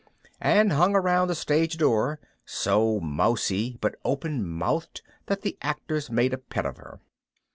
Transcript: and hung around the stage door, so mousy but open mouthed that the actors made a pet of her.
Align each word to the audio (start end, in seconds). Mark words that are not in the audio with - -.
and 0.39 0.71
hung 0.73 0.95
around 0.95 1.27
the 1.27 1.35
stage 1.35 1.77
door, 1.77 2.19
so 2.43 2.99
mousy 2.99 3.77
but 3.81 3.93
open 4.03 4.43
mouthed 4.43 5.03
that 5.27 5.41
the 5.43 5.59
actors 5.61 6.09
made 6.09 6.33
a 6.33 6.39
pet 6.39 6.65
of 6.65 6.77
her. 6.77 6.99